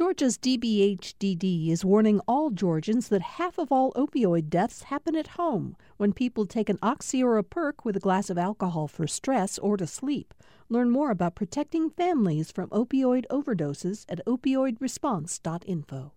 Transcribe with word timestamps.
Georgia's 0.00 0.38
DBHDD 0.38 1.68
is 1.68 1.84
warning 1.84 2.22
all 2.26 2.48
Georgians 2.48 3.08
that 3.08 3.20
half 3.20 3.58
of 3.58 3.70
all 3.70 3.92
opioid 3.92 4.48
deaths 4.48 4.84
happen 4.84 5.14
at 5.14 5.36
home 5.36 5.76
when 5.98 6.14
people 6.14 6.46
take 6.46 6.70
an 6.70 6.78
oxy 6.82 7.22
or 7.22 7.36
a 7.36 7.44
perk 7.44 7.84
with 7.84 7.98
a 7.98 8.00
glass 8.00 8.30
of 8.30 8.38
alcohol 8.38 8.88
for 8.88 9.06
stress 9.06 9.58
or 9.58 9.76
to 9.76 9.86
sleep. 9.86 10.32
Learn 10.70 10.88
more 10.88 11.10
about 11.10 11.34
protecting 11.34 11.90
families 11.90 12.50
from 12.50 12.70
opioid 12.70 13.26
overdoses 13.30 14.06
at 14.08 14.24
opioidresponse.info. 14.26 16.12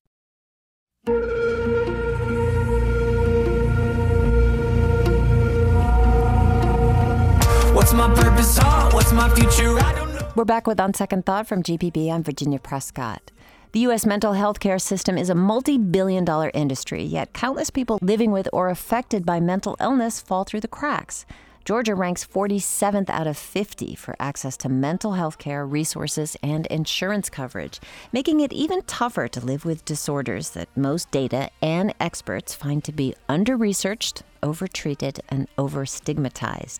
What's 7.75 7.91
my 7.91 8.15
purpose? 8.15 8.57
What's 8.93 9.11
my 9.11 9.27
future? 9.36 9.77
I 9.77 9.93
don't 9.93 10.15
know. 10.15 10.31
We're 10.38 10.45
back 10.45 10.68
with 10.68 10.79
On 10.79 10.93
Second 10.93 11.25
Thought 11.25 11.47
from 11.47 11.61
GPB. 11.61 12.09
I'm 12.09 12.23
Virginia 12.23 12.59
Prescott. 12.59 13.34
The 13.74 13.88
U.S. 13.90 14.05
mental 14.05 14.34
health 14.34 14.60
care 14.60 14.78
system 14.78 15.18
is 15.18 15.32
a 15.32 15.36
multi 15.36 15.80
billion 15.80 16.23
dollar 16.23 16.52
industry, 16.54 17.02
yet 17.02 17.34
countless 17.34 17.72
people 17.72 17.98
living 18.04 18.31
with 18.31 18.48
or 18.54 18.70
affected 18.70 19.26
by 19.26 19.40
mental 19.40 19.76
illness 19.80 20.22
fall 20.22 20.44
through 20.44 20.59
the 20.59 20.68
cracks. 20.68 21.26
Georgia 21.66 21.95
ranks 21.95 22.23
47th 22.23 23.09
out 23.09 23.26
of 23.26 23.36
50 23.36 23.95
for 23.95 24.16
access 24.20 24.58
to 24.58 24.70
mental 24.70 25.14
health 25.14 25.40
care, 25.40 25.66
resources, 25.66 26.38
and 26.44 26.67
insurance 26.67 27.31
coverage, 27.31 27.80
making 28.12 28.41
it 28.41 28.54
even 28.54 28.84
tougher 28.84 29.28
to 29.30 29.44
live 29.44 29.66
with 29.66 29.86
disorders 29.86 30.52
that 30.52 30.70
most 30.78 31.09
data 31.09 31.50
and 31.64 31.95
experts 32.00 32.53
find 32.53 32.84
to 32.84 32.92
be 32.92 33.16
under 33.28 33.58
researched, 33.58 34.22
over-treated, 34.44 35.20
and 35.30 35.48
over 35.58 35.84
stigmatized. 35.88 36.80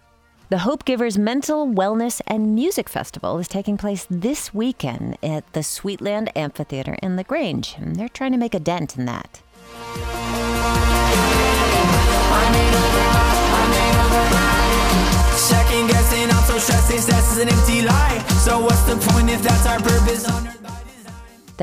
The 0.54 0.60
Hope 0.60 0.86
Givers 0.86 1.18
Mental 1.18 1.66
Wellness 1.66 2.22
and 2.28 2.54
Music 2.54 2.88
Festival 2.88 3.40
is 3.40 3.48
taking 3.48 3.76
place 3.76 4.06
this 4.08 4.54
weekend 4.54 5.18
at 5.24 5.52
the 5.54 5.62
Sweetland 5.62 6.30
Amphitheater 6.36 6.96
in 7.02 7.16
LaGrange, 7.16 7.74
and 7.80 7.96
they're 7.96 8.08
trying 8.08 8.34
to 8.34 8.38
make 8.38 8.54
a 8.54 8.60
dent 8.60 8.96
in 8.96 9.06
that. 9.06 9.42
Second 15.36 15.88
guessing, 15.88 16.30
I'm 16.30 16.44
so 16.44 16.60
stressed, 16.60 16.88
success 16.88 17.32
is 17.32 17.40
an 17.42 17.50
empty 17.50 17.82
lie. 17.82 18.24
So 18.46 18.60
what's 18.60 18.84
the 18.84 18.98
point 19.12 19.32
if 19.32 19.42
that's 19.42 19.66
our 19.66 19.80
purpose 19.80 20.30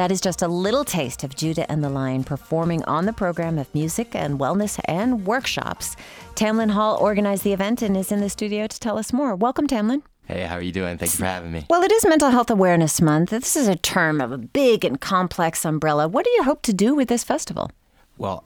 That 0.00 0.10
is 0.10 0.22
just 0.22 0.40
a 0.40 0.48
little 0.48 0.82
taste 0.82 1.24
of 1.24 1.36
Judah 1.36 1.70
and 1.70 1.84
the 1.84 1.90
Lion 1.90 2.24
performing 2.24 2.82
on 2.84 3.04
the 3.04 3.12
program 3.12 3.58
of 3.58 3.74
music 3.74 4.14
and 4.14 4.40
wellness 4.40 4.80
and 4.86 5.26
workshops. 5.26 5.94
Tamlin 6.36 6.70
Hall 6.70 6.96
organized 6.96 7.44
the 7.44 7.52
event 7.52 7.82
and 7.82 7.94
is 7.94 8.10
in 8.10 8.22
the 8.22 8.30
studio 8.30 8.66
to 8.66 8.80
tell 8.80 8.96
us 8.96 9.12
more. 9.12 9.36
Welcome, 9.36 9.66
Tamlin. 9.66 10.00
Hey, 10.24 10.44
how 10.44 10.54
are 10.54 10.62
you 10.62 10.72
doing? 10.72 10.96
Thank 10.96 11.12
you 11.12 11.18
for 11.18 11.26
having 11.26 11.52
me. 11.52 11.66
Well, 11.68 11.82
it 11.82 11.92
is 11.92 12.06
Mental 12.06 12.30
Health 12.30 12.48
Awareness 12.48 13.02
Month. 13.02 13.28
This 13.28 13.56
is 13.56 13.68
a 13.68 13.76
term 13.76 14.22
of 14.22 14.32
a 14.32 14.38
big 14.38 14.86
and 14.86 14.98
complex 14.98 15.66
umbrella. 15.66 16.08
What 16.08 16.24
do 16.24 16.30
you 16.30 16.44
hope 16.44 16.62
to 16.62 16.72
do 16.72 16.94
with 16.94 17.08
this 17.08 17.22
festival? 17.22 17.70
Well, 18.16 18.44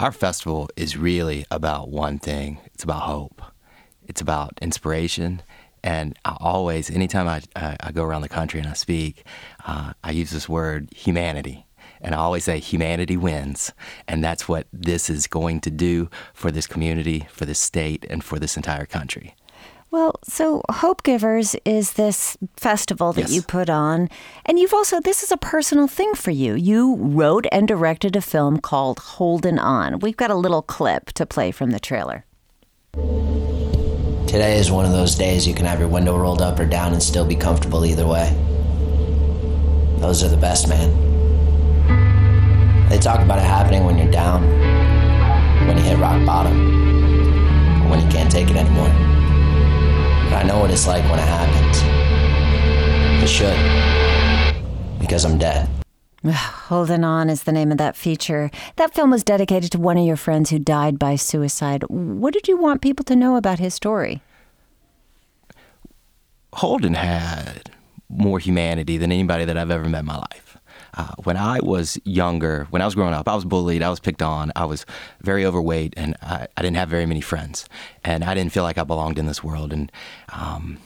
our 0.00 0.12
festival 0.12 0.70
is 0.76 0.96
really 0.96 1.44
about 1.50 1.90
one 1.90 2.18
thing 2.18 2.58
it's 2.72 2.84
about 2.84 3.02
hope, 3.02 3.42
it's 4.06 4.22
about 4.22 4.58
inspiration. 4.62 5.42
And 5.86 6.18
I 6.24 6.36
always, 6.40 6.90
anytime 6.90 7.28
I, 7.28 7.42
I, 7.54 7.76
I 7.78 7.92
go 7.92 8.02
around 8.02 8.22
the 8.22 8.28
country 8.28 8.58
and 8.58 8.68
I 8.68 8.72
speak, 8.72 9.24
uh, 9.64 9.92
I 10.02 10.10
use 10.10 10.30
this 10.30 10.48
word 10.48 10.88
humanity. 10.94 11.66
And 12.00 12.12
I 12.12 12.18
always 12.18 12.44
say 12.44 12.58
humanity 12.58 13.16
wins. 13.16 13.72
And 14.08 14.22
that's 14.22 14.48
what 14.48 14.66
this 14.72 15.08
is 15.08 15.28
going 15.28 15.60
to 15.60 15.70
do 15.70 16.10
for 16.34 16.50
this 16.50 16.66
community, 16.66 17.28
for 17.30 17.44
this 17.46 17.60
state, 17.60 18.04
and 18.10 18.24
for 18.24 18.40
this 18.40 18.56
entire 18.56 18.84
country. 18.84 19.36
Well, 19.92 20.16
so 20.24 20.62
Hope 20.68 21.04
Givers 21.04 21.54
is 21.64 21.92
this 21.92 22.36
festival 22.56 23.12
that 23.12 23.28
Yes. 23.28 23.34
you 23.34 23.42
put 23.42 23.70
on. 23.70 24.08
And 24.44 24.58
you've 24.58 24.74
also, 24.74 25.00
this 25.00 25.22
is 25.22 25.30
a 25.30 25.36
personal 25.36 25.86
thing 25.86 26.14
for 26.14 26.32
you. 26.32 26.54
You 26.54 26.96
wrote 26.96 27.46
and 27.52 27.68
directed 27.68 28.16
a 28.16 28.20
film 28.20 28.58
called 28.58 28.98
Holding 28.98 29.60
On. 29.60 30.00
We've 30.00 30.16
got 30.16 30.32
a 30.32 30.34
little 30.34 30.62
clip 30.62 31.12
to 31.12 31.24
play 31.24 31.52
from 31.52 31.70
the 31.70 31.80
trailer. 31.80 32.24
Today 34.26 34.58
is 34.58 34.72
one 34.72 34.84
of 34.84 34.90
those 34.90 35.14
days 35.14 35.46
you 35.46 35.54
can 35.54 35.66
have 35.66 35.78
your 35.78 35.88
window 35.88 36.18
rolled 36.18 36.42
up 36.42 36.58
or 36.58 36.66
down 36.66 36.92
and 36.92 37.00
still 37.00 37.24
be 37.24 37.36
comfortable 37.36 37.86
either 37.86 38.04
way. 38.04 38.28
Those 39.98 40.24
are 40.24 40.28
the 40.28 40.36
best, 40.36 40.68
man. 40.68 40.90
They 42.88 42.98
talk 42.98 43.20
about 43.20 43.38
it 43.38 43.44
happening 43.44 43.84
when 43.84 43.96
you're 43.96 44.10
down, 44.10 44.42
when 45.68 45.76
you 45.78 45.84
hit 45.84 45.98
rock 45.98 46.26
bottom, 46.26 47.88
when 47.88 48.00
you 48.00 48.08
can't 48.08 48.30
take 48.30 48.50
it 48.50 48.56
anymore. 48.56 48.88
But 50.28 50.38
I 50.38 50.42
know 50.42 50.58
what 50.58 50.72
it's 50.72 50.88
like 50.88 51.04
when 51.04 51.20
it 51.20 51.28
happens. 51.28 51.78
It 53.22 53.28
should. 53.28 53.56
Because 55.00 55.24
I'm 55.24 55.38
dead. 55.38 55.68
Holding 56.68 57.04
On 57.04 57.30
is 57.30 57.44
the 57.44 57.52
name 57.52 57.70
of 57.70 57.78
that 57.78 57.96
feature. 57.96 58.50
That 58.76 58.94
film 58.94 59.10
was 59.10 59.22
dedicated 59.22 59.70
to 59.72 59.78
one 59.78 59.96
of 59.96 60.04
your 60.04 60.16
friends 60.16 60.50
who 60.50 60.58
died 60.58 60.98
by 60.98 61.16
suicide. 61.16 61.84
What 61.88 62.34
did 62.34 62.48
you 62.48 62.56
want 62.56 62.82
people 62.82 63.04
to 63.04 63.16
know 63.16 63.36
about 63.36 63.58
his 63.58 63.74
story? 63.74 64.22
Holden 66.54 66.94
had 66.94 67.70
more 68.08 68.38
humanity 68.38 68.98
than 68.98 69.12
anybody 69.12 69.44
that 69.44 69.56
I've 69.56 69.70
ever 69.70 69.88
met 69.88 70.00
in 70.00 70.06
my 70.06 70.16
life. 70.16 70.56
Uh, 70.94 71.12
when 71.24 71.36
I 71.36 71.60
was 71.60 71.98
younger, 72.04 72.66
when 72.70 72.80
I 72.80 72.86
was 72.86 72.94
growing 72.94 73.12
up, 73.12 73.28
I 73.28 73.34
was 73.34 73.44
bullied, 73.44 73.82
I 73.82 73.90
was 73.90 74.00
picked 74.00 74.22
on, 74.22 74.50
I 74.56 74.64
was 74.64 74.86
very 75.20 75.44
overweight, 75.44 75.92
and 75.96 76.16
I, 76.22 76.46
I 76.56 76.62
didn't 76.62 76.78
have 76.78 76.88
very 76.88 77.04
many 77.04 77.20
friends. 77.20 77.68
And 78.02 78.24
I 78.24 78.32
didn't 78.34 78.52
feel 78.52 78.62
like 78.62 78.78
I 78.78 78.84
belonged 78.84 79.18
in 79.18 79.26
this 79.26 79.44
world. 79.44 79.72
And 79.72 79.92
um, 80.30 80.78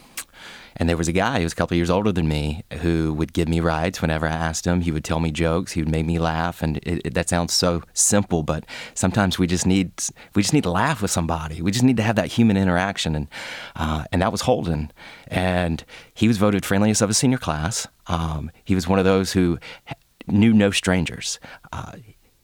and 0.75 0.87
there 0.87 0.97
was 0.97 1.07
a 1.07 1.13
guy 1.13 1.37
who 1.37 1.43
was 1.43 1.53
a 1.53 1.55
couple 1.55 1.77
years 1.77 1.89
older 1.89 2.11
than 2.11 2.27
me 2.27 2.63
who 2.81 3.13
would 3.13 3.33
give 3.33 3.47
me 3.47 3.59
rides 3.59 4.01
whenever 4.01 4.27
I 4.27 4.31
asked 4.31 4.65
him. 4.65 4.81
He 4.81 4.91
would 4.91 5.03
tell 5.03 5.19
me 5.19 5.31
jokes. 5.31 5.73
He 5.73 5.81
would 5.81 5.91
make 5.91 6.05
me 6.05 6.19
laugh, 6.19 6.61
and 6.61 6.77
it, 6.77 7.01
it, 7.05 7.13
that 7.13 7.29
sounds 7.29 7.53
so 7.53 7.83
simple, 7.93 8.43
but 8.43 8.65
sometimes 8.93 9.37
we 9.37 9.47
just 9.47 9.65
need 9.65 9.91
we 10.35 10.41
just 10.41 10.53
need 10.53 10.63
to 10.63 10.71
laugh 10.71 11.01
with 11.01 11.11
somebody. 11.11 11.61
We 11.61 11.71
just 11.71 11.83
need 11.83 11.97
to 11.97 12.03
have 12.03 12.15
that 12.15 12.27
human 12.27 12.57
interaction, 12.57 13.15
and 13.15 13.27
uh, 13.75 14.05
and 14.11 14.21
that 14.21 14.31
was 14.31 14.41
Holden, 14.41 14.91
and 15.27 15.83
he 16.13 16.27
was 16.27 16.37
voted 16.37 16.65
friendliest 16.65 17.01
of 17.01 17.09
his 17.09 17.17
senior 17.17 17.37
class. 17.37 17.87
Um, 18.07 18.51
he 18.63 18.75
was 18.75 18.87
one 18.87 18.99
of 18.99 19.05
those 19.05 19.33
who 19.33 19.59
knew 20.27 20.53
no 20.53 20.71
strangers. 20.71 21.39
Uh, 21.71 21.93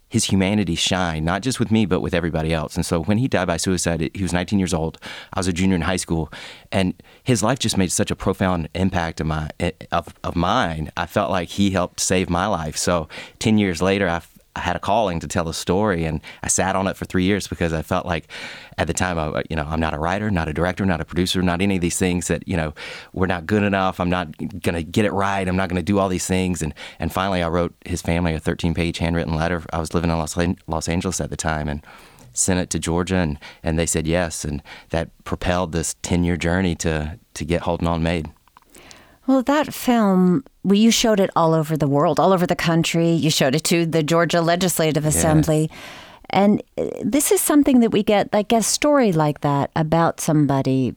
his 0.10 0.26
humanity 0.26 0.76
shined, 0.76 1.26
not 1.26 1.42
just 1.42 1.60
with 1.60 1.70
me, 1.70 1.86
but 1.86 2.00
with 2.00 2.14
everybody 2.14 2.54
else. 2.54 2.76
And 2.76 2.86
so 2.86 3.04
when 3.04 3.18
he 3.18 3.28
died 3.28 3.48
by 3.48 3.58
suicide, 3.58 4.10
he 4.14 4.24
was 4.24 4.32
19 4.32 4.58
years 4.58 4.74
old. 4.74 5.00
I 5.34 5.40
was 5.40 5.48
a 5.48 5.54
junior 5.54 5.76
in 5.76 5.82
high 5.82 5.98
school, 5.98 6.32
and 6.72 6.94
his 7.28 7.44
life 7.44 7.60
just 7.60 7.78
made 7.78 7.92
such 7.92 8.10
a 8.10 8.16
profound 8.16 8.70
impact 8.74 9.20
of 9.20 9.28
my 9.28 9.50
eh, 9.60 9.72
of, 9.92 10.14
of 10.24 10.34
mine. 10.34 10.90
I 10.96 11.06
felt 11.06 11.30
like 11.30 11.50
he 11.50 11.72
helped 11.72 12.00
save 12.00 12.30
my 12.30 12.48
life. 12.48 12.78
So 12.78 13.10
10 13.40 13.58
years 13.58 13.82
later, 13.82 14.08
I, 14.08 14.22
had 14.56 14.76
a 14.76 14.80
calling 14.80 15.20
to 15.20 15.28
tell 15.28 15.44
the 15.44 15.54
story, 15.54 16.04
and 16.04 16.20
I 16.42 16.48
sat 16.48 16.76
on 16.76 16.88
it 16.88 16.98
for 16.98 17.06
three 17.06 17.26
years 17.26 17.48
because 17.48 17.74
I 17.74 17.84
felt 17.84 18.08
like 18.08 18.28
at 18.80 18.88
the 18.88 18.94
time, 18.94 19.20
I, 19.20 19.28
uh, 19.28 19.44
you 19.52 19.56
know, 19.56 19.68
I'm 19.70 19.80
not 19.80 19.94
a 19.94 20.00
writer, 20.00 20.32
not 20.32 20.48
a 20.48 20.54
director, 20.54 20.84
not 20.84 21.00
a 21.00 21.06
producer, 21.06 21.44
not 21.44 21.62
any 21.62 21.76
of 21.76 21.82
these 21.82 22.00
things 22.00 22.28
that 22.30 22.48
you 22.48 22.58
know 22.58 22.74
we're 23.14 23.28
not 23.28 23.46
good 23.46 23.62
enough. 23.62 24.00
I'm 24.00 24.10
not 24.10 24.30
gonna 24.64 24.82
get 24.82 25.06
it 25.06 25.14
right. 25.14 25.48
I'm 25.48 25.58
not 25.58 25.70
gonna 25.70 25.84
do 25.84 26.00
all 26.00 26.10
these 26.10 26.26
things. 26.26 26.64
And 26.64 26.74
and 26.98 27.14
finally, 27.14 27.44
I 27.44 27.50
wrote 27.50 27.76
his 27.86 28.02
family 28.02 28.34
a 28.34 28.40
13 28.40 28.74
page 28.74 28.98
handwritten 28.98 29.36
letter. 29.36 29.64
I 29.72 29.80
was 29.80 29.94
living 29.94 30.10
in 30.10 30.18
Los, 30.18 30.36
Los 30.66 30.90
Angeles 30.90 31.22
at 31.22 31.30
the 31.30 31.38
time, 31.38 31.68
and 31.68 31.86
sent 32.38 32.59
it 32.59 32.70
to 32.72 32.80
Georgia, 32.80 33.18
and, 33.18 33.40
and 33.64 33.78
they 33.78 33.86
said 33.86 34.08
yes, 34.08 34.46
and 34.46 34.62
that 34.90 35.09
propelled 35.24 35.72
this 35.72 35.96
10 36.02 36.24
year 36.24 36.38
journey 36.38 36.75
to 36.75 37.20
to 37.34 37.46
get 37.46 37.62
Holding 37.62 37.88
On 37.88 38.02
made. 38.02 38.30
Well, 39.28 39.44
that 39.44 39.74
film, 39.74 40.44
well, 40.64 40.75
you 40.75 40.90
showed 40.90 41.20
it 41.20 41.30
all 41.36 41.53
over 41.53 41.75
the 41.75 41.88
world, 41.88 42.20
all 42.20 42.34
over 42.34 42.48
the 42.48 42.56
country. 42.56 43.12
You 43.12 43.30
showed 43.30 43.56
it 43.56 43.64
to 43.66 43.86
the 43.86 44.02
Georgia 44.02 44.42
Legislative 44.42 45.06
Assembly. 45.06 45.70
And 46.30 46.64
uh, 46.78 46.86
this 47.03 47.31
is 47.31 47.42
something 47.42 47.81
that 47.81 47.92
we 47.92 48.03
get, 48.03 48.34
like 48.34 48.54
a 48.54 48.64
story 48.64 49.12
like 49.12 49.42
that 49.42 49.69
about 49.75 50.22
somebody. 50.22 50.96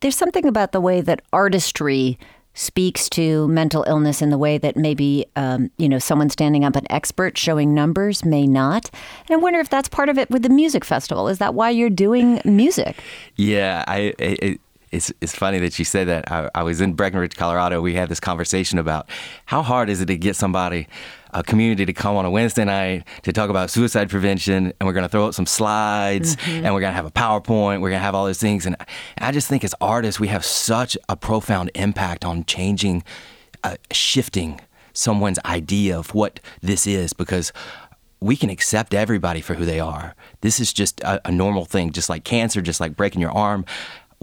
There's 0.00 0.16
something 0.16 0.46
about 0.46 0.72
the 0.72 0.80
way 0.80 1.00
that 1.00 1.22
artistry 1.32 2.18
speaks 2.54 3.08
to 3.10 3.48
mental 3.48 3.84
illness 3.86 4.20
in 4.20 4.30
the 4.30 4.38
way 4.38 4.58
that 4.58 4.76
maybe, 4.76 5.26
um, 5.36 5.70
you 5.78 5.88
know, 5.88 5.98
someone 5.98 6.28
standing 6.30 6.64
up 6.64 6.76
an 6.76 6.84
expert 6.90 7.38
showing 7.38 7.74
numbers 7.74 8.24
may 8.24 8.46
not. 8.46 8.90
And 9.28 9.30
I 9.30 9.36
wonder 9.36 9.60
if 9.60 9.70
that's 9.70 9.88
part 9.88 10.08
of 10.08 10.18
it 10.18 10.30
with 10.30 10.42
the 10.42 10.48
music 10.48 10.84
festival. 10.84 11.28
Is 11.28 11.38
that 11.38 11.54
why 11.54 11.70
you're 11.70 11.90
doing 11.90 12.40
music? 12.44 13.02
Yeah, 13.36 13.84
I. 13.86 14.14
It, 14.18 14.60
it's, 14.92 15.12
it's 15.20 15.34
funny 15.34 15.58
that 15.60 15.78
you 15.78 15.84
said 15.84 16.08
that. 16.08 16.30
I, 16.30 16.50
I 16.54 16.62
was 16.62 16.80
in 16.80 16.92
Breckenridge, 16.92 17.34
Colorado. 17.34 17.80
We 17.80 17.94
had 17.94 18.08
this 18.08 18.20
conversation 18.20 18.78
about 18.78 19.08
how 19.46 19.62
hard 19.62 19.88
is 19.88 20.00
it 20.00 20.06
to 20.06 20.16
get 20.16 20.36
somebody, 20.36 20.86
a 21.32 21.42
community, 21.42 21.86
to 21.86 21.92
come 21.92 22.14
on 22.16 22.26
a 22.26 22.30
Wednesday 22.30 22.64
night 22.64 23.04
to 23.22 23.32
talk 23.32 23.48
about 23.48 23.70
suicide 23.70 24.10
prevention, 24.10 24.72
and 24.78 24.86
we're 24.86 24.92
going 24.92 25.04
to 25.04 25.08
throw 25.08 25.26
up 25.26 25.34
some 25.34 25.46
slides, 25.46 26.36
and 26.46 26.74
we're 26.74 26.80
going 26.80 26.92
to 26.92 26.96
have 26.96 27.06
a 27.06 27.10
PowerPoint, 27.10 27.80
we're 27.80 27.90
going 27.90 28.00
to 28.00 28.04
have 28.04 28.14
all 28.14 28.26
those 28.26 28.40
things. 28.40 28.66
And 28.66 28.76
I 29.18 29.32
just 29.32 29.48
think 29.48 29.64
as 29.64 29.74
artists, 29.80 30.20
we 30.20 30.28
have 30.28 30.44
such 30.44 30.96
a 31.08 31.16
profound 31.16 31.70
impact 31.74 32.24
on 32.24 32.44
changing, 32.44 33.02
uh, 33.64 33.76
shifting 33.90 34.60
someone's 34.92 35.38
idea 35.46 35.98
of 35.98 36.14
what 36.14 36.38
this 36.60 36.86
is 36.86 37.14
because 37.14 37.50
we 38.20 38.36
can 38.36 38.50
accept 38.50 38.94
everybody 38.94 39.40
for 39.40 39.54
who 39.54 39.64
they 39.64 39.80
are. 39.80 40.14
This 40.42 40.60
is 40.60 40.72
just 40.72 41.00
a, 41.00 41.20
a 41.26 41.32
normal 41.32 41.64
thing, 41.64 41.90
just 41.90 42.08
like 42.08 42.24
cancer, 42.24 42.62
just 42.62 42.78
like 42.78 42.96
breaking 42.96 43.20
your 43.20 43.32
arm. 43.32 43.64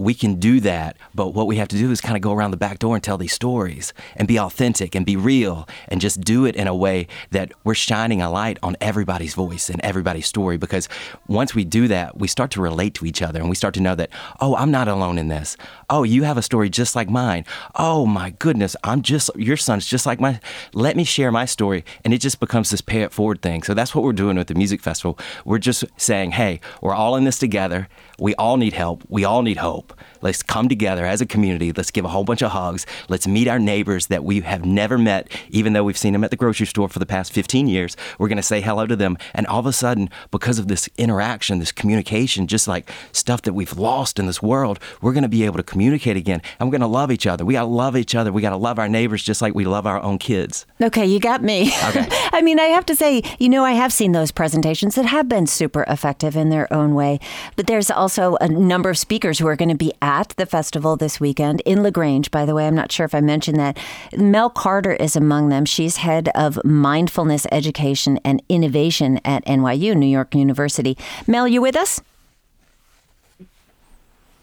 We 0.00 0.14
can 0.14 0.36
do 0.36 0.60
that, 0.60 0.96
but 1.14 1.34
what 1.34 1.46
we 1.46 1.56
have 1.56 1.68
to 1.68 1.76
do 1.76 1.90
is 1.90 2.00
kind 2.00 2.16
of 2.16 2.22
go 2.22 2.32
around 2.32 2.50
the 2.50 2.56
back 2.56 2.78
door 2.78 2.94
and 2.94 3.04
tell 3.04 3.18
these 3.18 3.32
stories 3.32 3.92
and 4.16 4.26
be 4.26 4.38
authentic 4.38 4.94
and 4.94 5.04
be 5.04 5.16
real 5.16 5.68
and 5.88 6.00
just 6.00 6.20
do 6.20 6.44
it 6.44 6.56
in 6.56 6.66
a 6.66 6.74
way 6.74 7.06
that 7.30 7.52
we're 7.64 7.74
shining 7.74 8.22
a 8.22 8.30
light 8.30 8.58
on 8.62 8.76
everybody's 8.80 9.34
voice 9.34 9.68
and 9.68 9.80
everybody's 9.82 10.26
story. 10.26 10.56
Because 10.56 10.88
once 11.28 11.54
we 11.54 11.64
do 11.64 11.88
that, 11.88 12.18
we 12.18 12.28
start 12.28 12.50
to 12.52 12.60
relate 12.60 12.94
to 12.94 13.06
each 13.06 13.22
other 13.22 13.40
and 13.40 13.48
we 13.48 13.56
start 13.56 13.74
to 13.74 13.80
know 13.80 13.94
that, 13.94 14.10
oh, 14.40 14.56
I'm 14.56 14.70
not 14.70 14.88
alone 14.88 15.18
in 15.18 15.28
this. 15.28 15.56
Oh, 15.88 16.02
you 16.02 16.22
have 16.24 16.38
a 16.38 16.42
story 16.42 16.70
just 16.70 16.96
like 16.96 17.10
mine. 17.10 17.44
Oh 17.74 18.06
my 18.06 18.30
goodness, 18.30 18.76
I'm 18.82 19.02
just, 19.02 19.30
your 19.36 19.56
son's 19.56 19.86
just 19.86 20.06
like 20.06 20.20
my, 20.20 20.40
let 20.72 20.96
me 20.96 21.04
share 21.04 21.30
my 21.30 21.44
story. 21.44 21.84
And 22.04 22.14
it 22.14 22.18
just 22.18 22.40
becomes 22.40 22.70
this 22.70 22.80
pay 22.80 23.02
it 23.02 23.12
forward 23.12 23.42
thing. 23.42 23.62
So 23.62 23.74
that's 23.74 23.94
what 23.94 24.04
we're 24.04 24.12
doing 24.12 24.36
with 24.36 24.48
the 24.48 24.54
music 24.54 24.80
festival. 24.80 25.18
We're 25.44 25.58
just 25.58 25.84
saying, 25.96 26.32
hey, 26.32 26.60
we're 26.80 26.94
all 26.94 27.16
in 27.16 27.24
this 27.24 27.38
together. 27.38 27.88
We 28.18 28.34
all 28.36 28.56
need 28.56 28.72
help. 28.72 29.04
We 29.08 29.24
all 29.24 29.42
need 29.42 29.58
hope. 29.58 29.89
Let's 30.22 30.42
come 30.42 30.68
together 30.68 31.06
as 31.06 31.20
a 31.20 31.26
community. 31.26 31.72
Let's 31.72 31.90
give 31.90 32.04
a 32.04 32.08
whole 32.08 32.24
bunch 32.24 32.42
of 32.42 32.50
hugs. 32.50 32.86
Let's 33.08 33.26
meet 33.26 33.48
our 33.48 33.58
neighbors 33.58 34.08
that 34.08 34.24
we 34.24 34.40
have 34.40 34.64
never 34.64 34.98
met, 34.98 35.28
even 35.50 35.72
though 35.72 35.84
we've 35.84 35.98
seen 35.98 36.12
them 36.12 36.24
at 36.24 36.30
the 36.30 36.36
grocery 36.36 36.66
store 36.66 36.88
for 36.88 36.98
the 36.98 37.06
past 37.06 37.32
15 37.32 37.68
years. 37.68 37.96
We're 38.18 38.28
going 38.28 38.36
to 38.36 38.42
say 38.42 38.60
hello 38.60 38.86
to 38.86 38.96
them. 38.96 39.16
And 39.34 39.46
all 39.46 39.60
of 39.60 39.66
a 39.66 39.72
sudden, 39.72 40.10
because 40.30 40.58
of 40.58 40.68
this 40.68 40.88
interaction, 40.96 41.58
this 41.58 41.72
communication, 41.72 42.46
just 42.46 42.68
like 42.68 42.90
stuff 43.12 43.42
that 43.42 43.52
we've 43.52 43.76
lost 43.76 44.18
in 44.18 44.26
this 44.26 44.42
world, 44.42 44.78
we're 45.00 45.12
going 45.12 45.22
to 45.22 45.28
be 45.28 45.44
able 45.44 45.56
to 45.56 45.62
communicate 45.62 46.16
again. 46.16 46.42
And 46.58 46.68
we're 46.68 46.78
going 46.78 46.80
to 46.82 46.86
love 46.86 47.10
each 47.10 47.26
other. 47.26 47.44
We 47.44 47.54
got 47.54 47.62
to 47.62 47.66
love 47.66 47.96
each 47.96 48.14
other. 48.14 48.32
We 48.32 48.42
got 48.42 48.50
to 48.50 48.56
love 48.56 48.78
our 48.78 48.88
neighbors 48.88 49.22
just 49.22 49.42
like 49.42 49.54
we 49.54 49.64
love 49.64 49.86
our 49.86 50.00
own 50.02 50.18
kids. 50.18 50.66
Okay, 50.80 51.06
you 51.06 51.20
got 51.20 51.42
me. 51.42 51.72
Okay. 51.88 52.06
I 52.32 52.42
mean, 52.42 52.58
I 52.58 52.66
have 52.66 52.86
to 52.86 52.94
say, 52.94 53.22
you 53.38 53.48
know, 53.48 53.64
I 53.64 53.72
have 53.72 53.92
seen 53.92 54.12
those 54.12 54.30
presentations 54.30 54.94
that 54.94 55.06
have 55.06 55.28
been 55.28 55.46
super 55.46 55.84
effective 55.88 56.36
in 56.36 56.50
their 56.50 56.72
own 56.72 56.94
way. 56.94 57.20
But 57.56 57.66
there's 57.66 57.90
also 57.90 58.36
a 58.40 58.48
number 58.48 58.90
of 58.90 58.98
speakers 58.98 59.38
who 59.38 59.46
are 59.46 59.56
going 59.56 59.68
to 59.68 59.74
be 59.80 59.92
at 60.00 60.28
the 60.36 60.46
festival 60.46 60.94
this 60.94 61.18
weekend 61.18 61.60
in 61.62 61.82
LaGrange, 61.82 62.30
by 62.30 62.44
the 62.44 62.54
way. 62.54 62.68
I'm 62.68 62.74
not 62.76 62.92
sure 62.92 63.06
if 63.06 63.14
I 63.14 63.20
mentioned 63.20 63.58
that. 63.58 63.78
Mel 64.16 64.50
Carter 64.50 64.92
is 64.92 65.16
among 65.16 65.48
them. 65.48 65.64
She's 65.64 65.96
head 65.96 66.28
of 66.36 66.62
mindfulness 66.64 67.46
education 67.50 68.20
and 68.24 68.42
innovation 68.48 69.20
at 69.24 69.44
NYU, 69.46 69.96
New 69.96 70.06
York 70.06 70.34
University. 70.34 70.96
Mel, 71.26 71.48
you 71.48 71.62
with 71.62 71.76
us? 71.76 72.00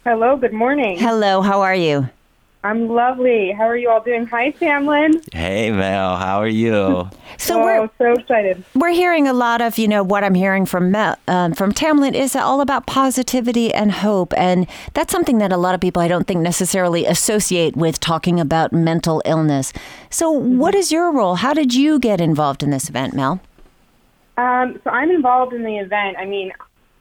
Hello, 0.03 0.35
good 0.37 0.53
morning. 0.53 0.97
Hello, 0.97 1.41
how 1.41 1.61
are 1.61 1.75
you? 1.75 2.09
I'm 2.67 2.89
lovely. 2.89 3.53
How 3.53 3.63
are 3.63 3.77
you 3.77 3.89
all 3.89 4.03
doing? 4.03 4.25
Hi, 4.27 4.51
Tamlin. 4.51 5.23
Hey, 5.33 5.71
Mel, 5.71 6.17
how 6.17 6.41
are 6.41 6.49
you? 6.49 7.09
So 7.39 7.61
oh, 7.61 7.65
we're 7.65 7.89
so 7.99 8.19
excited. 8.19 8.63
we're 8.73 8.93
hearing 8.93 9.27
a 9.27 9.33
lot 9.33 9.61
of 9.61 9.77
you 9.77 9.87
know 9.87 10.01
what 10.01 10.23
I'm 10.23 10.33
hearing 10.33 10.65
from 10.65 10.89
Mel, 10.89 11.17
um, 11.27 11.53
from 11.53 11.71
Tamlin 11.71 12.15
is 12.15 12.35
all 12.35 12.61
about 12.61 12.87
positivity 12.87 13.71
and 13.71 13.91
hope, 13.91 14.33
and 14.35 14.65
that's 14.93 15.11
something 15.11 15.37
that 15.37 15.51
a 15.51 15.57
lot 15.57 15.75
of 15.75 15.81
people 15.81 16.01
I 16.01 16.07
don't 16.07 16.25
think 16.25 16.39
necessarily 16.39 17.05
associate 17.05 17.77
with 17.77 17.99
talking 17.99 18.39
about 18.39 18.73
mental 18.73 19.21
illness. 19.23 19.71
So, 20.09 20.31
what 20.31 20.73
is 20.73 20.91
your 20.91 21.11
role? 21.11 21.35
How 21.35 21.53
did 21.53 21.75
you 21.75 21.99
get 21.99 22.19
involved 22.19 22.63
in 22.63 22.71
this 22.71 22.89
event, 22.89 23.13
Mel? 23.13 23.39
Um, 24.37 24.79
so 24.83 24.89
I'm 24.89 25.11
involved 25.11 25.53
in 25.53 25.61
the 25.63 25.77
event. 25.77 26.17
I 26.17 26.25
mean, 26.25 26.51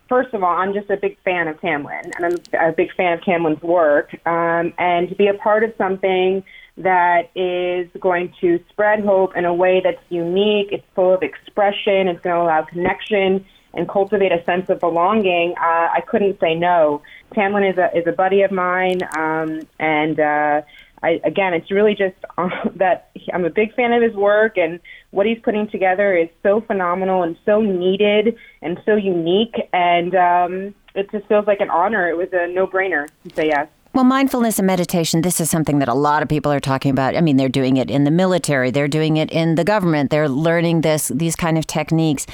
first 0.08 0.34
of 0.34 0.42
all, 0.42 0.56
I'm 0.56 0.72
just 0.72 0.90
a 0.90 0.96
big 0.96 1.18
fan 1.24 1.48
of 1.48 1.60
Tamlin, 1.60 2.12
and 2.16 2.24
I'm 2.24 2.68
a 2.70 2.72
big 2.72 2.92
fan 2.94 3.12
of 3.14 3.20
Tamlin's 3.20 3.62
work. 3.62 4.14
Um, 4.26 4.72
and 4.78 5.08
to 5.08 5.14
be 5.14 5.28
a 5.28 5.34
part 5.34 5.64
of 5.64 5.72
something 5.78 6.44
that 6.78 7.30
is 7.34 7.88
going 8.00 8.34
to 8.40 8.60
spread 8.68 9.04
hope 9.04 9.36
in 9.36 9.44
a 9.44 9.54
way 9.54 9.80
that's 9.82 10.02
unique, 10.10 10.68
it's 10.72 10.84
full 10.94 11.14
of 11.14 11.22
expression, 11.22 12.08
it's 12.08 12.20
going 12.20 12.36
to 12.36 12.42
allow 12.42 12.62
connection 12.62 13.44
and 13.72 13.88
cultivate 13.88 14.32
a 14.32 14.42
sense 14.44 14.68
of 14.70 14.80
belonging, 14.80 15.54
uh, 15.58 15.88
I 15.92 16.02
couldn't 16.06 16.40
say 16.40 16.54
no. 16.54 17.02
Tamlin 17.34 17.70
is 17.70 17.78
a 17.78 17.94
is 17.96 18.06
a 18.06 18.12
buddy 18.12 18.42
of 18.42 18.50
mine, 18.50 19.00
um, 19.16 19.60
and 19.78 20.18
uh, 20.18 20.62
I, 21.02 21.20
again, 21.24 21.52
it's 21.52 21.70
really 21.70 21.94
just 21.94 22.16
that 22.76 23.10
I'm 23.32 23.44
a 23.44 23.50
big 23.50 23.74
fan 23.74 23.92
of 23.92 24.02
his 24.02 24.14
work, 24.14 24.56
and 24.56 24.80
what 25.16 25.24
he's 25.24 25.38
putting 25.42 25.66
together 25.70 26.14
is 26.14 26.28
so 26.42 26.60
phenomenal 26.60 27.22
and 27.22 27.38
so 27.46 27.62
needed 27.62 28.36
and 28.60 28.78
so 28.84 28.96
unique, 28.96 29.54
and 29.72 30.14
um, 30.14 30.74
it 30.94 31.10
just 31.10 31.26
feels 31.26 31.46
like 31.46 31.60
an 31.60 31.70
honor. 31.70 32.10
It 32.10 32.18
was 32.18 32.28
a 32.34 32.46
no 32.48 32.66
brainer 32.66 33.08
to 33.26 33.34
say 33.34 33.46
yes. 33.46 33.66
Well, 33.96 34.04
mindfulness 34.04 34.58
and 34.58 34.66
meditation, 34.66 35.22
this 35.22 35.40
is 35.40 35.48
something 35.48 35.78
that 35.78 35.88
a 35.88 35.94
lot 35.94 36.22
of 36.22 36.28
people 36.28 36.52
are 36.52 36.60
talking 36.60 36.90
about. 36.90 37.16
I 37.16 37.22
mean, 37.22 37.38
they're 37.38 37.48
doing 37.48 37.78
it 37.78 37.90
in 37.90 38.04
the 38.04 38.10
military, 38.10 38.70
they're 38.70 38.88
doing 38.88 39.16
it 39.16 39.30
in 39.30 39.54
the 39.54 39.64
government, 39.64 40.10
they're 40.10 40.28
learning 40.28 40.82
this 40.82 41.08
these 41.08 41.34
kind 41.34 41.56
of 41.56 41.66
techniques. 41.66 42.26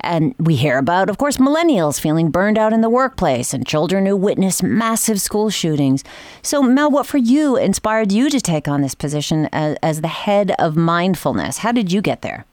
And 0.00 0.34
we 0.38 0.56
hear 0.56 0.78
about, 0.78 1.10
of 1.10 1.18
course, 1.18 1.36
millennials 1.36 2.00
feeling 2.00 2.30
burned 2.30 2.56
out 2.56 2.72
in 2.72 2.80
the 2.80 2.88
workplace 2.88 3.52
and 3.52 3.66
children 3.66 4.06
who 4.06 4.16
witness 4.16 4.62
massive 4.62 5.20
school 5.20 5.50
shootings. 5.50 6.04
So, 6.40 6.62
Mel, 6.62 6.90
what 6.90 7.04
for 7.04 7.18
you 7.18 7.54
inspired 7.54 8.12
you 8.12 8.30
to 8.30 8.40
take 8.40 8.66
on 8.66 8.80
this 8.80 8.94
position 8.94 9.46
as, 9.52 9.76
as 9.82 10.00
the 10.00 10.08
head 10.08 10.54
of 10.58 10.74
mindfulness? 10.74 11.58
How 11.58 11.70
did 11.70 11.92
you 11.92 12.00
get 12.00 12.22
there? 12.22 12.46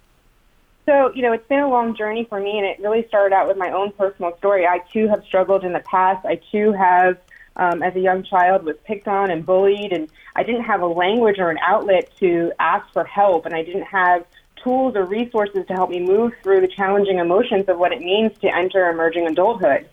So, 0.86 1.14
you 1.16 1.22
know, 1.22 1.32
it's 1.32 1.48
been 1.48 1.60
a 1.60 1.70
long 1.70 1.96
journey 1.96 2.26
for 2.26 2.42
me, 2.42 2.58
and 2.58 2.66
it 2.66 2.82
really 2.82 3.08
started 3.08 3.34
out 3.34 3.48
with 3.48 3.56
my 3.56 3.72
own 3.72 3.94
personal 3.94 4.36
story. 4.40 4.68
I 4.68 4.80
too 4.92 5.08
have 5.08 5.24
struggled 5.24 5.64
in 5.64 5.72
the 5.72 5.80
past. 5.90 6.26
I 6.26 6.42
too 6.52 6.74
have, 6.74 7.18
um, 7.58 7.84
as 7.84 7.96
a 7.96 8.00
young 8.00 8.24
child, 8.24 8.64
was 8.64 8.76
picked 8.86 9.08
on 9.08 9.30
and 9.30 9.46
bullied, 9.46 9.92
and 9.92 10.10
I 10.36 10.44
didn't 10.44 10.64
have 10.64 10.82
a 10.82 10.88
language 10.88 11.40
or 11.40 11.50
an 11.50 11.60
outlet 11.60 12.12
to 12.20 12.52
ask 12.60 12.92
for 12.94 13.04
help, 13.04 13.46
and 13.46 13.54
I 13.54 13.64
didn't 13.64 13.84
have 13.84 14.26
tools 14.64 14.96
or 14.96 15.06
resources 15.06 15.66
to 15.68 15.74
help 15.74 15.90
me 15.90 16.00
move 16.00 16.34
through 16.44 16.62
the 16.62 16.68
challenging 16.68 17.20
emotions 17.20 17.66
of 17.68 17.78
what 17.78 17.92
it 17.92 18.00
means 18.00 18.38
to 18.40 18.56
enter 18.56 18.90
emerging 18.90 19.28
adulthood. 19.28 19.88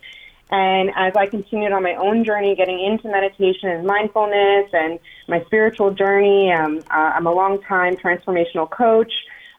And 0.50 0.90
as 0.94 1.16
I 1.16 1.26
continued 1.26 1.72
on 1.72 1.82
my 1.82 1.94
own 1.94 2.24
journey, 2.24 2.54
getting 2.54 2.78
into 2.78 3.08
meditation 3.08 3.70
and 3.70 3.86
mindfulness 3.86 4.70
and 4.72 5.00
my 5.26 5.42
spiritual 5.46 5.92
journey, 5.92 6.52
um, 6.52 6.80
uh, 6.90 7.12
I'm 7.14 7.26
a 7.26 7.32
long 7.32 7.62
time 7.62 7.96
transformational 7.96 8.70
coach. 8.70 9.12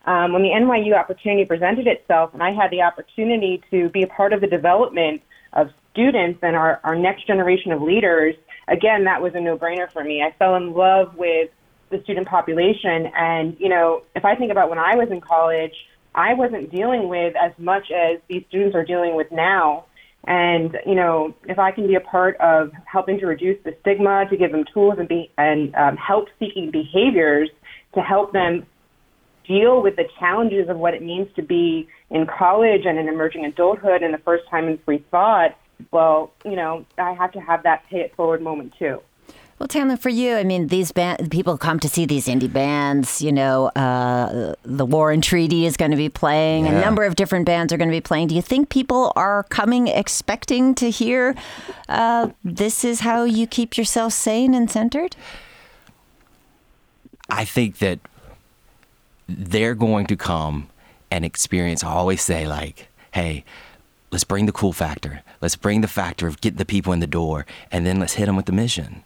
Um, 0.06 0.34
when 0.34 0.44
the 0.44 0.50
NYU 0.50 0.96
opportunity 0.96 1.46
presented 1.46 1.88
itself, 1.88 2.32
and 2.34 2.44
I 2.44 2.52
had 2.52 2.70
the 2.70 2.84
opportunity 2.84 3.64
to 3.72 3.90
be 3.90 4.04
a 4.04 4.08
part 4.08 4.34
of 4.34 4.42
the 4.42 4.48
development 4.48 5.24
of 5.54 5.72
students 5.96 6.40
and 6.44 6.56
our, 6.56 6.80
our 6.84 6.96
next 6.96 7.26
generation 7.26 7.72
of 7.72 7.82
leaders, 7.82 8.36
again, 8.68 9.06
that 9.06 9.22
was 9.22 9.34
a 9.34 9.40
no 9.40 9.58
brainer 9.58 9.92
for 9.92 10.04
me. 10.04 10.22
I 10.22 10.36
fell 10.38 10.56
in 10.56 10.74
love 10.74 11.16
with 11.16 11.50
the 11.90 12.02
student 12.04 12.28
population. 12.28 13.12
And, 13.18 13.56
you 13.60 13.70
know, 13.70 14.04
if 14.16 14.26
I 14.26 14.36
think 14.36 14.52
about 14.52 14.70
when 14.70 14.78
I 14.78 14.96
was 14.96 15.10
in 15.10 15.22
college, 15.22 15.74
I 16.14 16.34
wasn't 16.34 16.70
dealing 16.70 17.08
with 17.08 17.36
as 17.36 17.52
much 17.58 17.92
as 17.92 18.20
these 18.28 18.44
students 18.50 18.76
are 18.76 18.86
dealing 18.86 19.16
with 19.16 19.32
now. 19.32 19.86
And, 20.28 20.78
you 20.86 20.96
know, 20.96 21.36
if 21.48 21.60
I 21.60 21.72
can 21.72 21.88
be 21.88 21.96
a 21.96 22.02
part 22.02 22.36
of 22.38 22.72
helping 22.86 23.20
to 23.20 23.28
reduce 23.28 23.64
the 23.64 23.76
stigma, 23.82 24.26
to 24.30 24.38
give 24.38 24.52
them 24.52 24.66
tools 24.74 24.96
and, 24.98 25.08
be, 25.08 25.32
and 25.38 25.74
um, 25.76 25.98
help 25.98 26.28
seeking 26.40 26.72
behaviors 26.72 27.50
to 27.94 28.02
help 28.02 28.34
them 28.34 28.66
deal 29.48 29.82
with 29.82 29.96
the 29.96 30.06
challenges 30.20 30.68
of 30.70 30.78
what 30.78 30.94
it 30.96 31.04
means 31.04 31.28
to 31.36 31.44
be 31.44 31.88
in 32.10 32.26
college 32.26 32.82
and 32.86 32.98
in 32.98 33.08
emerging 33.08 33.46
adulthood 33.46 34.02
and 34.02 34.14
the 34.14 34.20
first 34.20 34.44
time 34.50 34.68
in 34.68 34.78
free 34.80 35.04
thought, 35.12 35.56
well, 35.92 36.32
you 36.44 36.56
know, 36.56 36.86
I 36.98 37.14
have 37.14 37.32
to 37.34 37.40
have 37.40 37.64
that 37.64 37.86
pay 37.90 38.02
it 38.02 38.16
forward 38.16 38.42
moment 38.42 38.74
too. 38.78 39.02
Well, 39.58 39.70
Tamlin, 39.70 39.98
for 39.98 40.10
you, 40.10 40.36
I 40.36 40.44
mean, 40.44 40.68
these 40.68 40.92
band, 40.92 41.32
people 41.32 41.58
come 41.58 41.80
to 41.80 41.88
see 41.88 42.06
these 42.06 42.28
indie 42.28 42.52
bands. 42.52 43.22
You 43.22 43.32
know, 43.32 43.68
uh, 43.68 44.56
the 44.64 44.86
War 44.86 45.12
and 45.12 45.24
Treaty 45.24 45.66
is 45.66 45.78
going 45.78 45.92
to 45.92 45.98
be 45.98 46.10
playing. 46.10 46.68
A 46.68 46.82
number 46.82 47.06
of 47.06 47.16
different 47.16 47.46
bands 47.46 47.72
are 47.72 47.78
going 47.78 47.88
to 47.88 47.96
be 47.96 48.02
playing. 48.02 48.28
Do 48.28 48.36
you 48.36 48.42
think 48.42 48.68
people 48.68 49.14
are 49.16 49.44
coming 49.44 49.88
expecting 49.88 50.76
to 50.76 50.90
hear 50.90 51.36
uh, 51.88 52.32
this 52.44 52.84
is 52.84 53.00
how 53.00 53.24
you 53.24 53.48
keep 53.48 53.78
yourself 53.78 54.12
sane 54.12 54.54
and 54.54 54.70
centered? 54.70 55.16
I 57.30 57.46
think 57.46 57.78
that 57.78 58.00
they're 59.30 59.74
going 59.74 60.06
to 60.08 60.18
come 60.18 60.70
and 61.10 61.24
experience. 61.24 61.82
I 61.82 61.92
always 61.92 62.22
say, 62.22 62.46
like, 62.46 62.90
hey, 63.14 63.46
let's 64.16 64.24
bring 64.24 64.46
the 64.46 64.54
cool 64.54 64.72
factor. 64.72 65.24
Let's 65.42 65.58
bring 65.58 65.82
the 65.82 65.90
factor 65.90 66.26
of 66.26 66.40
getting 66.40 66.58
the 66.58 66.64
people 66.64 66.94
in 66.94 67.02
the 67.02 67.06
door, 67.08 67.46
and 67.70 67.86
then 67.86 68.00
let's 68.00 68.14
hit 68.14 68.28
them 68.28 68.38
with 68.38 68.46
the 68.46 68.54
mission. 68.54 69.04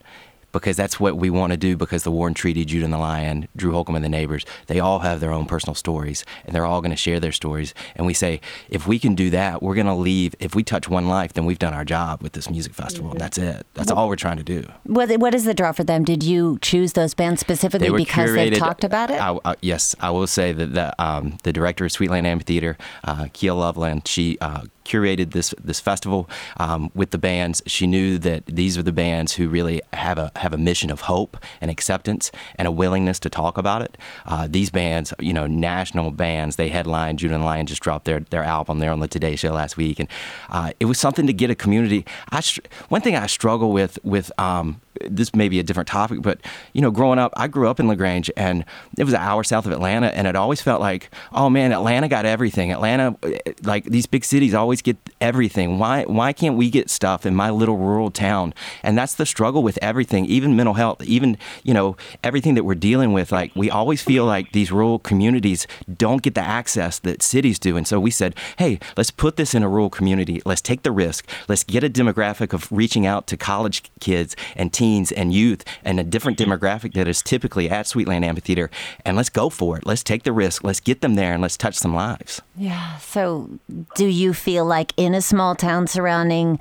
Because 0.52 0.76
that's 0.76 1.00
what 1.00 1.16
we 1.16 1.30
want 1.30 1.52
to 1.52 1.58
do. 1.58 1.78
Because 1.78 2.02
the 2.02 2.10
War 2.10 2.26
and 2.26 2.36
Treaty, 2.36 2.66
Judah 2.66 2.86
and 2.86 2.92
the 2.94 2.98
Lion, 2.98 3.48
Drew 3.56 3.72
Holcomb 3.72 3.94
and 3.96 4.04
the 4.04 4.10
neighbors, 4.10 4.46
they 4.66 4.80
all 4.80 4.98
have 5.00 5.20
their 5.20 5.32
own 5.32 5.46
personal 5.46 5.76
stories, 5.76 6.26
and 6.44 6.56
they're 6.56 6.66
all 6.66 6.82
going 6.82 6.90
to 6.90 6.98
share 6.98 7.20
their 7.20 7.32
stories. 7.32 7.76
And 7.96 8.08
we 8.08 8.16
say, 8.16 8.42
if 8.68 8.88
we 8.88 8.98
can 8.98 9.14
do 9.14 9.30
that, 9.30 9.62
we're 9.62 9.76
going 9.76 9.86
to 9.86 9.94
leave. 9.94 10.34
If 10.40 10.56
we 10.56 10.64
touch 10.64 10.90
one 10.90 11.08
life, 11.08 11.34
then 11.34 11.46
we've 11.46 11.60
done 11.60 11.76
our 11.76 11.86
job 11.86 12.24
with 12.24 12.34
this 12.34 12.50
music 12.50 12.74
festival, 12.74 13.12
and 13.12 13.20
that's 13.22 13.38
it. 13.38 13.68
That's 13.76 13.92
all 13.92 14.10
we're 14.10 14.16
trying 14.16 14.38
to 14.38 14.44
do. 14.44 14.66
What, 14.86 15.12
what 15.20 15.36
is 15.36 15.44
the 15.46 15.54
draw 15.54 15.72
for 15.72 15.84
them? 15.84 16.04
Did 16.04 16.24
you 16.24 16.58
choose 16.64 16.94
those 16.94 17.14
bands 17.14 17.42
specifically 17.42 17.90
They 17.90 17.96
because 17.98 18.34
they 18.34 18.50
curated- 18.50 18.58
talked 18.58 18.84
about 18.84 19.12
it? 19.12 19.22
I, 19.22 19.38
I- 19.46 19.56
yes, 19.62 19.96
I 20.00 20.10
will 20.10 20.26
say 20.28 20.52
that 20.52 20.74
the 20.74 21.00
um, 21.04 21.38
the 21.44 21.54
director 21.54 21.86
of 21.86 21.92
Sweetland 21.92 22.26
Amphitheater, 22.26 22.76
uh, 23.04 23.28
Kia 23.34 23.54
Loveland, 23.54 24.08
she 24.08 24.40
uh, 24.42 24.64
curated 24.90 25.32
this 25.32 25.54
this 25.64 25.80
festival 25.80 26.30
um, 26.58 26.92
with 26.94 27.12
the 27.12 27.18
bands, 27.18 27.62
she 27.66 27.86
knew 27.88 28.18
that 28.18 28.46
these 28.46 28.78
are 28.78 28.84
the 28.84 28.92
bands 28.92 29.34
who 29.34 29.48
really 29.48 29.82
have 29.94 30.18
a 30.18 30.32
have 30.36 30.54
a 30.54 30.58
mission 30.58 30.90
of 30.92 31.02
hope 31.02 31.38
and 31.62 31.70
acceptance 31.70 32.32
and 32.56 32.68
a 32.68 32.72
willingness 32.72 33.20
to 33.20 33.30
talk 33.30 33.58
about 33.58 33.82
it. 33.82 33.98
Uh, 34.26 34.48
these 34.50 34.70
bands, 34.70 35.14
you 35.20 35.34
know, 35.34 35.48
national 35.48 36.12
bands, 36.12 36.56
they 36.56 36.70
headline. 36.70 37.18
Judah 37.18 37.36
and 37.36 37.46
Lion 37.46 37.66
just 37.66 37.82
dropped 37.82 38.06
their 38.06 38.20
their 38.20 38.44
album. 38.44 38.80
They're 38.80 38.92
on 38.92 39.00
the 39.00 39.08
Today 39.08 39.36
Show 39.36 39.54
last 39.54 39.78
week, 39.78 40.00
and 40.00 40.10
uh, 40.50 40.72
it 40.80 40.86
was 40.86 40.98
something 40.98 41.28
to 41.28 41.34
get 41.34 41.50
a 41.50 41.56
community. 41.56 42.06
I 42.32 42.42
one 42.90 43.02
thing 43.02 43.16
I 43.16 43.28
struggle 43.28 43.72
with 43.72 44.00
with 44.04 44.32
um, 44.40 44.82
this 45.08 45.36
may 45.36 45.50
be 45.50 45.60
a 45.60 45.64
different 45.64 45.88
topic, 45.88 46.22
but 46.22 46.40
you 46.74 46.82
know, 46.82 46.92
growing 46.92 47.20
up, 47.20 47.34
I 47.36 47.48
grew 47.48 47.68
up 47.68 47.80
in 47.80 47.88
LaGrange, 47.88 48.32
and 48.36 48.66
it 48.98 49.04
was 49.04 49.14
an 49.14 49.22
hour 49.22 49.44
south 49.44 49.66
of 49.66 49.72
Atlanta, 49.72 50.08
and 50.08 50.28
it 50.28 50.36
always 50.36 50.62
felt 50.62 50.82
like, 50.82 51.10
oh 51.34 51.50
man, 51.50 51.72
Atlanta 51.72 52.08
got 52.08 52.26
everything. 52.26 52.72
Atlanta, 52.72 53.16
eh, 53.24 53.54
like 53.64 53.86
these 53.86 54.06
big 54.06 54.26
cities, 54.26 54.54
always 54.54 54.82
get 54.82 54.98
everything. 55.22 55.80
Why 55.80 56.04
why 56.04 56.34
can't 56.34 56.56
we 56.56 56.70
get 56.70 56.90
stuff 56.90 57.26
in 57.26 57.36
my 57.36 57.50
little 57.50 57.78
rural 57.78 58.12
town? 58.12 58.54
And 58.84 58.98
that's 58.98 59.16
the 59.16 59.26
struggle 59.26 59.64
with 59.64 59.80
everything, 59.82 60.26
even 60.26 60.56
mental 60.56 60.76
health, 60.76 61.04
even 61.04 61.38
you 61.64 61.74
know 61.74 61.96
everything 62.24 62.56
that 62.56 62.64
we're 62.64 62.76
dealing 62.76 63.14
with. 63.14 63.32
Like 63.32 63.56
we 63.56 63.70
always 63.70 64.02
feel 64.02 64.26
like 64.26 64.52
these 64.52 64.72
rural 64.72 65.00
communities 65.00 65.68
don't 65.98 66.22
get 66.22 66.36
the 66.36 66.42
access 66.42 67.00
that 67.00 67.22
cities 67.22 67.60
do, 67.60 67.78
and 67.78 67.88
so 67.88 68.00
we 68.00 68.12
said, 68.12 68.36
hey, 68.58 68.80
let's 68.98 69.12
put 69.12 69.36
this 69.38 69.54
in 69.54 69.64
a 69.64 69.70
rural 69.70 69.90
community. 69.90 70.42
Let's 70.46 70.62
take 70.62 70.84
the 70.84 70.92
risk. 70.92 71.28
Let's 71.48 71.64
get 71.64 71.84
a 71.84 71.90
demographic 71.90 72.54
of 72.54 72.72
reaching 72.72 73.06
out 73.06 73.28
to 73.28 73.38
college 73.38 73.84
kids 74.00 74.36
and 74.56 74.74
teens 74.74 74.89
teens 74.90 75.12
and 75.12 75.34
youth 75.34 75.64
and 75.84 76.00
a 76.00 76.04
different 76.04 76.38
mm-hmm. 76.38 76.52
demographic 76.52 76.94
that 76.94 77.08
is 77.08 77.22
typically 77.22 77.70
at 77.70 77.86
Sweetland 77.86 78.26
Amphitheater. 78.26 78.70
And 79.06 79.16
let's 79.18 79.30
go 79.30 79.50
for 79.50 79.78
it. 79.78 79.86
Let's 79.86 80.04
take 80.04 80.24
the 80.24 80.32
risk. 80.32 80.64
Let's 80.64 80.80
get 80.80 81.02
them 81.02 81.16
there 81.16 81.34
and 81.34 81.42
let's 81.42 81.58
touch 81.58 81.76
some 81.76 81.94
lives. 81.94 82.42
Yeah. 82.56 82.98
So, 82.98 83.50
do 83.96 84.08
you 84.08 84.34
feel 84.34 84.66
like 84.66 84.94
in 84.98 85.14
a 85.14 85.22
small 85.22 85.56
town 85.56 85.88
surrounding 85.88 86.60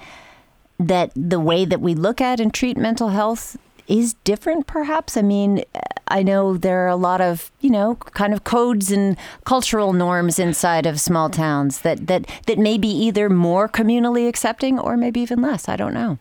that 0.79 1.11
the 1.17 1.41
way 1.41 1.65
that 1.65 1.81
we 1.81 1.95
look 1.95 2.21
at 2.21 2.41
and 2.41 2.53
treat 2.53 2.77
mental 2.77 3.09
health 3.09 3.57
is 3.87 4.15
different, 4.25 4.67
perhaps? 4.67 5.17
I 5.17 5.23
mean, 5.23 5.65
I 6.09 6.23
know 6.23 6.57
there 6.57 6.85
are 6.85 6.89
a 6.89 6.97
lot 6.97 7.21
of, 7.21 7.51
you 7.61 7.71
know, 7.71 7.97
kind 7.97 8.33
of 8.33 8.45
codes 8.45 8.93
and 8.93 9.17
cultural 9.45 9.93
norms 9.93 10.39
inside 10.39 10.87
of 10.87 11.01
small 11.01 11.31
towns 11.31 11.81
that, 11.81 12.07
that, 12.07 12.27
that 12.47 12.59
may 12.59 12.79
be 12.79 12.89
either 12.89 13.29
more 13.29 13.69
communally 13.69 14.29
accepting 14.29 14.79
or 14.79 14.97
maybe 14.97 15.21
even 15.21 15.41
less. 15.43 15.69
I 15.69 15.77
don't 15.77 15.95
know 15.95 16.19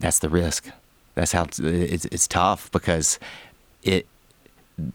that's 0.00 0.18
the 0.18 0.28
risk. 0.28 0.70
That's 1.14 1.32
how 1.32 1.44
it's, 1.58 2.04
it's, 2.04 2.28
tough 2.28 2.70
because 2.70 3.18
it 3.82 4.06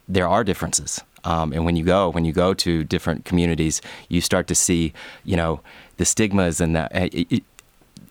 there 0.08 0.28
are 0.28 0.44
differences. 0.44 1.02
Um, 1.26 1.52
and 1.54 1.66
when 1.66 1.76
you 1.76 1.84
go, 1.84 2.10
when 2.10 2.26
you 2.26 2.32
go 2.32 2.54
to 2.54 2.84
different 2.84 3.26
communities, 3.26 3.82
you 4.10 4.22
start 4.22 4.48
to 4.48 4.56
see, 4.56 4.94
you 5.24 5.36
know, 5.36 5.62
the 5.98 6.06
stigmas 6.06 6.62
and 6.62 6.76
that. 6.76 6.94
It, 6.96 7.28
it, 7.30 7.44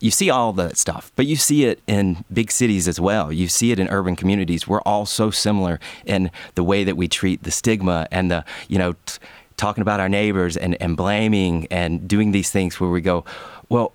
you 0.00 0.10
see 0.10 0.30
all 0.30 0.52
that 0.54 0.76
stuff, 0.76 1.12
but 1.14 1.26
you 1.26 1.36
see 1.36 1.64
it 1.64 1.80
in 1.86 2.24
big 2.32 2.50
cities 2.50 2.88
as 2.88 3.00
well. 3.00 3.32
You 3.32 3.46
see 3.46 3.70
it 3.70 3.78
in 3.78 3.88
urban 3.88 4.16
communities. 4.16 4.66
We're 4.66 4.80
all 4.80 5.06
so 5.06 5.30
similar 5.30 5.78
in 6.04 6.30
the 6.56 6.64
way 6.64 6.82
that 6.82 6.96
we 6.96 7.06
treat 7.06 7.44
the 7.44 7.52
stigma 7.52 8.08
and 8.10 8.28
the, 8.28 8.44
you 8.66 8.78
know, 8.78 8.94
t- 9.06 9.18
talking 9.56 9.80
about 9.80 10.00
our 10.00 10.08
neighbors 10.08 10.56
and, 10.56 10.76
and 10.82 10.96
blaming 10.96 11.68
and 11.70 12.08
doing 12.08 12.32
these 12.32 12.50
things 12.50 12.80
where 12.80 12.90
we 12.90 13.00
go, 13.00 13.24
well, 13.68 13.92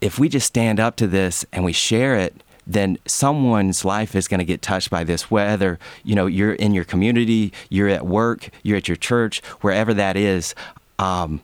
if 0.00 0.18
we 0.18 0.28
just 0.28 0.46
stand 0.46 0.80
up 0.80 0.96
to 0.96 1.06
this 1.06 1.44
and 1.52 1.64
we 1.64 1.72
share 1.72 2.16
it, 2.16 2.42
then 2.66 2.98
someone's 3.06 3.84
life 3.84 4.14
is 4.14 4.28
going 4.28 4.38
to 4.38 4.44
get 4.44 4.62
touched 4.62 4.90
by 4.90 5.02
this 5.02 5.30
whether 5.30 5.78
you 6.04 6.14
know 6.14 6.26
you're 6.26 6.52
in 6.52 6.72
your 6.72 6.84
community 6.84 7.52
you're 7.68 7.88
at 7.88 8.06
work 8.06 8.50
you're 8.62 8.76
at 8.76 8.86
your 8.86 8.96
church 8.96 9.42
wherever 9.60 9.92
that 9.94 10.16
is 10.16 10.54
um, 10.98 11.40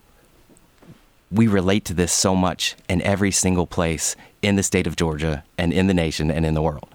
we 1.32 1.46
relate 1.46 1.84
to 1.84 1.94
this 1.94 2.12
so 2.12 2.36
much 2.36 2.76
in 2.88 3.02
every 3.02 3.30
single 3.30 3.66
place 3.66 4.14
in 4.42 4.56
the 4.56 4.62
state 4.62 4.86
of 4.86 4.94
georgia 4.94 5.42
and 5.58 5.72
in 5.72 5.86
the 5.86 5.94
nation 5.94 6.30
and 6.30 6.46
in 6.46 6.54
the 6.54 6.62
world 6.62 6.88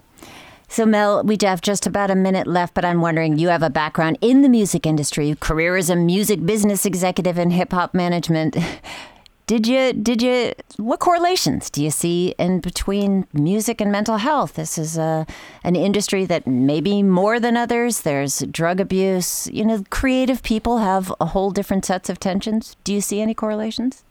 so, 0.68 0.86
Mel, 0.86 1.22
we 1.22 1.36
have 1.42 1.60
just 1.60 1.86
about 1.86 2.10
a 2.10 2.14
minute 2.14 2.46
left, 2.46 2.72
but 2.72 2.82
I'm 2.82 3.02
wondering 3.02 3.36
you 3.36 3.48
have 3.48 3.62
a 3.62 3.68
background 3.68 4.16
in 4.22 4.40
the 4.40 4.48
music 4.48 4.86
industry, 4.86 5.36
career 5.38 5.76
as 5.76 5.90
a 5.90 5.96
music 5.96 6.46
business 6.46 6.86
executive 6.86 7.36
and 7.36 7.52
hip 7.52 7.72
hop 7.72 7.92
management. 7.92 8.56
Did 9.52 9.66
you 9.66 9.92
did 9.92 10.22
you 10.22 10.54
what 10.78 10.98
correlations 10.98 11.68
do 11.68 11.84
you 11.84 11.90
see 11.90 12.34
in 12.38 12.60
between 12.60 13.26
music 13.34 13.82
and 13.82 13.92
mental 13.92 14.16
health? 14.16 14.54
This 14.54 14.78
is 14.78 14.96
a 14.96 15.26
an 15.62 15.76
industry 15.76 16.24
that 16.24 16.46
maybe 16.46 17.02
more 17.02 17.38
than 17.38 17.54
others. 17.54 18.00
There's 18.00 18.38
drug 18.50 18.80
abuse. 18.80 19.48
You 19.48 19.66
know, 19.66 19.84
creative 19.90 20.42
people 20.42 20.78
have 20.78 21.12
a 21.20 21.26
whole 21.26 21.50
different 21.50 21.84
sets 21.84 22.08
of 22.08 22.18
tensions. 22.18 22.76
Do 22.82 22.94
you 22.94 23.02
see 23.02 23.20
any 23.20 23.34
correlations? 23.34 24.04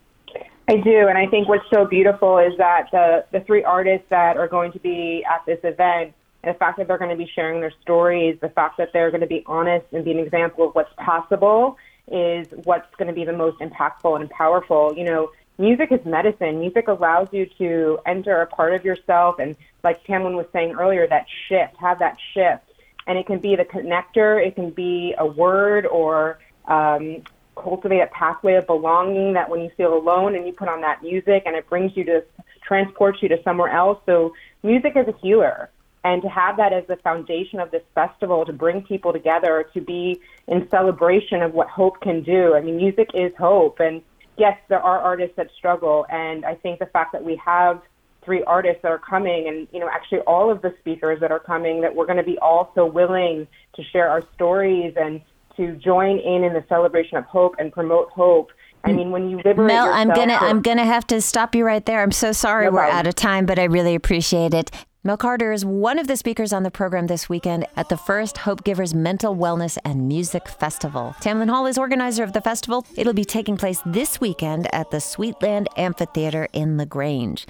I 0.68 0.78
do, 0.78 1.08
and 1.08 1.18
I 1.18 1.26
think 1.26 1.48
what's 1.48 1.68
so 1.74 1.86
beautiful 1.86 2.38
is 2.38 2.56
that 2.60 2.90
the 2.92 3.26
the 3.32 3.40
three 3.40 3.64
artists 3.64 4.06
that 4.10 4.38
are 4.38 4.48
going 4.48 4.72
to 4.74 4.80
be 4.80 5.26
at 5.26 5.44
this 5.48 5.58
event, 5.64 6.14
and 6.44 6.54
the 6.54 6.60
fact 6.60 6.78
that 6.78 6.88
they're 6.88 7.00
going 7.00 7.18
to 7.18 7.24
be 7.26 7.32
sharing 7.34 7.62
their 7.62 7.74
stories, 7.82 8.38
the 8.42 8.50
fact 8.50 8.78
that 8.78 8.94
they're 8.94 9.10
going 9.10 9.22
to 9.22 9.34
be 9.38 9.44
honest 9.48 9.88
and 9.92 10.06
be 10.06 10.12
an 10.12 10.20
example 10.20 10.68
of 10.68 10.76
what's 10.76 10.94
possible 10.98 11.78
is 12.08 12.48
what's 12.64 12.94
going 12.96 13.08
to 13.08 13.14
be 13.14 13.26
the 13.26 13.34
most 13.34 13.60
impactful 13.60 14.20
and 14.20 14.30
powerful. 14.30 14.94
You 14.96 15.04
know, 15.04 15.32
music 15.58 15.92
is 15.92 16.04
medicine. 16.06 16.60
Music 16.60 16.88
allows 16.88 17.28
you 17.32 17.46
to 17.58 18.00
enter 18.06 18.42
a 18.42 18.48
part 18.48 18.74
of 18.74 18.84
yourself, 18.86 19.40
and 19.40 19.56
like 19.84 20.04
Tamlin 20.06 20.36
was 20.36 20.48
saying 20.54 20.76
earlier, 20.76 21.08
that 21.08 21.26
shift, 21.48 21.76
have 21.78 22.00
that 22.00 22.18
shift, 22.34 22.64
and 23.08 23.18
it 23.18 23.26
can 23.26 23.40
be 23.40 23.56
the 23.56 23.66
connector. 23.66 24.46
It 24.46 24.56
can 24.56 24.72
be 24.72 25.16
a 25.18 25.26
word 25.26 25.86
or 25.86 26.40
um, 26.66 27.24
cultivate 27.56 28.00
a 28.00 28.08
pathway 28.08 28.56
of 28.56 28.68
belonging 28.68 29.34
that 29.34 29.50
when 29.50 29.62
you 29.62 29.70
feel 29.78 29.94
alone 29.94 30.36
and 30.36 30.46
you 30.46 30.54
put 30.54 30.68
on 30.68 30.82
that 30.82 31.04
music 31.04 31.44
and 31.46 31.56
it 31.56 31.70
brings 31.70 31.96
you 31.96 32.04
to 32.06 32.24
transports 32.66 33.22
you 33.22 33.30
to 33.30 33.42
somewhere 33.44 33.70
else. 33.70 34.00
So 34.06 34.34
music 34.64 34.94
is 34.96 35.08
a 35.08 35.14
healer 35.22 35.70
and 36.04 36.22
to 36.22 36.30
have 36.30 36.58
that 36.58 36.74
as 36.74 36.86
the 36.88 36.96
foundation 36.98 37.60
of 37.60 37.72
this 37.72 37.84
festival 37.94 38.46
to 38.46 38.54
bring 38.54 38.82
people 38.82 39.14
together 39.14 39.68
to 39.74 39.82
be 39.82 40.20
in 40.48 40.68
celebration 40.70 41.42
of 41.42 41.54
what 41.54 41.68
hope 41.68 42.02
can 42.02 42.24
do. 42.24 42.56
I 42.56 42.62
mean, 42.62 42.78
music 42.78 43.10
is 43.14 43.32
hope. 43.38 43.80
And 43.80 44.02
yes, 44.38 44.58
there 44.68 44.82
are 44.82 45.00
artists 45.00 45.36
that 45.38 45.50
struggle. 45.58 46.06
And 46.10 46.44
I 46.44 46.56
think 46.56 46.80
the 46.80 46.88
fact 46.88 47.12
that 47.12 47.24
we 47.24 47.36
have 47.46 47.82
three 48.24 48.44
artists 48.44 48.82
that 48.82 48.92
are 48.92 49.00
coming 49.00 49.48
and, 49.48 49.68
you 49.72 49.80
know, 49.80 49.90
actually 49.90 50.20
all 50.22 50.52
of 50.52 50.62
the 50.62 50.74
speakers 50.80 51.20
that 51.20 51.32
are 51.32 51.40
coming, 51.40 51.82
that 51.82 51.96
we're 51.96 52.06
going 52.06 52.18
to 52.18 52.24
be 52.24 52.38
all 52.40 52.72
so 52.74 52.86
willing 52.86 53.48
to 53.76 53.84
share 53.84 54.10
our 54.10 54.24
stories 54.34 54.94
and 55.00 55.22
to 55.58 55.76
join 55.76 56.18
in 56.18 56.44
in 56.44 56.54
the 56.54 56.64
celebration 56.68 57.18
of 57.18 57.26
hope 57.26 57.56
and 57.60 57.72
promote 57.72 58.10
hope. 58.10 58.52
I 58.84 58.94
mean, 58.94 59.12
when 59.12 59.30
you 59.30 59.38
liberate 59.38 59.68
Mel, 59.68 59.86
yourself 59.86 59.96
I'm 59.96 60.08
gonna 60.08 60.34
I'm 60.34 60.62
gonna 60.64 60.86
have 60.86 61.06
to 61.08 61.22
stop 61.22 61.54
you 61.54 61.64
right 61.64 61.86
there. 61.86 62.02
I'm 62.02 62.12
so 62.12 62.32
sorry 62.32 62.66
No 62.66 62.72
we're 62.72 62.82
out 62.82 63.06
of 63.06 63.14
time, 63.14 63.46
but 63.46 63.60
I 63.60 63.66
really 63.66 63.94
appreciate 63.94 64.56
it. 64.56 64.72
Mel 65.04 65.18
Carter 65.18 65.52
is 65.52 65.66
one 65.66 65.98
of 65.98 66.06
the 66.06 66.16
speakers 66.16 66.54
on 66.54 66.62
the 66.62 66.70
program 66.70 67.08
this 67.08 67.28
weekend 67.28 67.66
at 67.76 67.90
the 67.90 67.98
first 67.98 68.38
Hope 68.38 68.64
Givers 68.64 68.94
Mental 68.94 69.36
Wellness 69.36 69.76
and 69.84 70.08
Music 70.08 70.48
Festival. 70.48 71.16
Tamlin 71.20 71.50
Hall 71.50 71.66
is 71.66 71.80
organizer 71.80 72.24
of 72.24 72.34
the 72.34 72.42
festival. 72.42 72.86
It'll 72.96 73.12
be 73.12 73.26
taking 73.26 73.58
place 73.58 73.82
this 73.84 74.22
weekend 74.22 74.68
at 74.72 74.92
the 74.92 74.98
Sweetland 74.98 75.66
Amphitheater 75.76 76.48
in 76.54 76.78
LaGrange. 76.78 77.48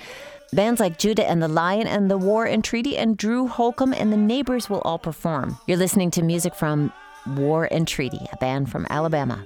Bands 0.53 0.79
like 0.79 0.98
Judah 0.98 1.29
and 1.29 1.43
the 1.43 1.50
Lion 1.50 1.88
and 1.88 2.10
the 2.10 2.17
War 2.17 2.46
and 2.46 2.63
Treaty 2.63 2.98
and 2.98 3.17
Drew 3.17 3.48
Holcomb 3.48 3.91
and 3.91 4.13
the 4.13 4.17
Neighbors 4.17 4.70
will 4.70 4.81
all 4.86 4.98
perform. 4.98 5.58
You're 5.67 5.75
listening 5.75 6.10
to 6.12 6.22
music 6.22 6.55
from 6.55 6.93
War 7.36 7.67
and 7.70 7.86
Treaty, 7.86 8.27
a 8.31 8.38
band 8.38 8.72
from 8.72 8.88
Alabama. 8.89 9.46